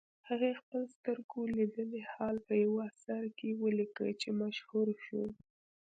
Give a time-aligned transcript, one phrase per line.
[0.29, 5.23] هغه خپل سترګو لیدلی حال په یوه اثر کې ولیکه چې مشهور شو.